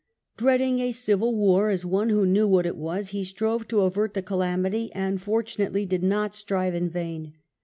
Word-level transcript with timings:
Dreading 0.35 0.79
a 0.79 0.91
civil 0.93 1.35
war, 1.35 1.69
as 1.69 1.85
one 1.85 2.09
who 2.09 2.25
knew 2.25 2.47
what 2.47 2.65
it 2.65 2.75
was, 2.75 3.09
he 3.09 3.23
strove 3.23 3.67
to 3.67 3.81
avert 3.81 4.15
the 4.15 4.23
calamity, 4.23 4.89
and 4.95 5.21
fortunately 5.21 5.85
did 5.85 6.01
not 6.01 6.33
strive 6.33 6.73
in 6.73 6.89
vain. 6.89 7.33